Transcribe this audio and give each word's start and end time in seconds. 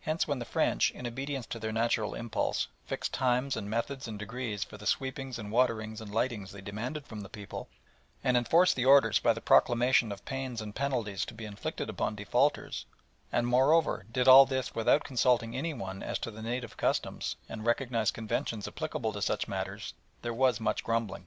Hence 0.00 0.26
when 0.26 0.38
the 0.38 0.46
French, 0.46 0.90
in 0.92 1.06
obedience 1.06 1.44
to 1.48 1.58
their 1.58 1.70
natural 1.70 2.14
impulse, 2.14 2.68
fixed 2.86 3.12
times 3.12 3.58
and 3.58 3.68
methods 3.68 4.08
and 4.08 4.18
degrees 4.18 4.64
for 4.64 4.78
the 4.78 4.86
sweepings 4.86 5.38
and 5.38 5.52
waterings 5.52 6.00
and 6.00 6.10
lightings 6.14 6.50
they 6.50 6.62
demanded 6.62 7.06
from 7.06 7.20
the 7.20 7.28
people, 7.28 7.68
and 8.24 8.38
enforced 8.38 8.74
the 8.74 8.86
orders 8.86 9.18
by 9.18 9.34
the 9.34 9.42
proclamation 9.42 10.12
of 10.12 10.24
pains 10.24 10.62
and 10.62 10.74
penalties 10.74 11.26
to 11.26 11.34
be 11.34 11.44
inflicted 11.44 11.90
upon 11.90 12.14
defaulters, 12.16 12.86
and, 13.30 13.46
moreover, 13.46 14.06
did 14.10 14.26
all 14.26 14.46
this 14.46 14.74
without 14.74 15.04
consulting 15.04 15.54
anyone 15.54 16.02
as 16.02 16.18
to 16.20 16.30
the 16.30 16.40
native 16.40 16.78
customs 16.78 17.36
and 17.46 17.66
recognised 17.66 18.14
conventions 18.14 18.66
applicable 18.66 19.12
to 19.12 19.20
such 19.20 19.46
matters, 19.46 19.92
there 20.22 20.32
was 20.32 20.58
much 20.58 20.82
grumbling. 20.82 21.26